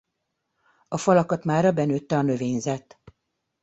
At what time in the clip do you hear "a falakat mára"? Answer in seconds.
0.87-1.71